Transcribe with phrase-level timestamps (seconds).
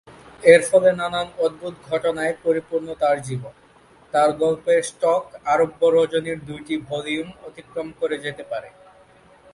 [0.43, 3.53] এর ফলে নানান অদ্ভুত ঘটনায় পরিপূর্ণ তাঁর জীবন;
[4.13, 8.69] তাঁর গল্পের স্টক আরব্য রজনীর দুইটি ভলিউম অতিক্রম করে যেতে পারে।